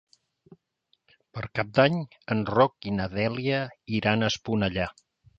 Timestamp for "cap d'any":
1.59-1.99